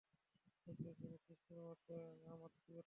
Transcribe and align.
নিশ্চয় 0.67 0.93
তিনি 0.93 1.17
সৃষ্টির 1.17 1.59
মধ্যে 1.59 1.95
আমার 2.25 2.49
প্রিয়তম। 2.55 2.79